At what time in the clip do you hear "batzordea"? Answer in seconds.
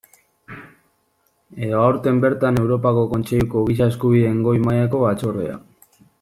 5.07-5.63